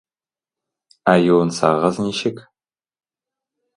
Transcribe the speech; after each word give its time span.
Ә 1.13 1.15
юынсагыз 1.25 2.03
ничек? 2.07 2.43